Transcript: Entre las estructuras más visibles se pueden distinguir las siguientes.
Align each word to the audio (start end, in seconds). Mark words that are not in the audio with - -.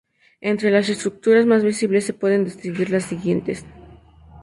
Entre 0.39 0.71
las 0.71 0.89
estructuras 0.89 1.45
más 1.45 1.63
visibles 1.63 2.05
se 2.05 2.15
pueden 2.15 2.43
distinguir 2.43 2.89
las 2.89 3.03
siguientes. 3.03 3.67